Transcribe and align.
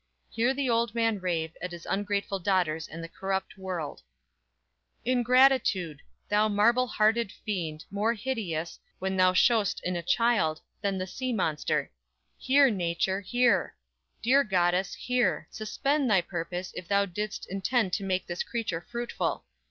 Hear 0.31 0.55
the 0.55 0.67
old 0.67 0.95
man 0.95 1.19
rave 1.19 1.55
at 1.61 1.71
his 1.71 1.85
ungrateful 1.85 2.39
daughters 2.39 2.87
and 2.87 3.03
the 3.03 3.07
corrupt 3.07 3.55
world: 3.55 4.01
_"Ingratitude! 5.05 5.99
thou 6.27 6.47
marble 6.47 6.87
hearted 6.87 7.31
fiend, 7.31 7.85
More 7.91 8.15
hideous, 8.15 8.79
when 8.97 9.15
thou 9.15 9.33
show'st 9.33 9.79
in 9.83 9.95
a 9.95 10.01
child, 10.01 10.59
Than 10.81 10.97
the 10.97 11.05
sea 11.05 11.31
monster! 11.33 11.91
Hear, 12.39 12.71
nature, 12.71 13.21
hear! 13.21 13.75
Dear 14.23 14.43
goddess, 14.43 14.95
hear! 14.95 15.47
Suspend 15.51 16.09
thy 16.09 16.21
purpose, 16.21 16.71
if 16.75 16.87
Thou 16.87 17.05
did'st 17.05 17.45
intend 17.51 17.93
to 17.93 18.03
make 18.03 18.25
this 18.25 18.41
creature 18.41 18.81
fruitful! 18.81 19.43